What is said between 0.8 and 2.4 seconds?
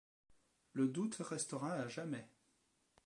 doute restera à jamais.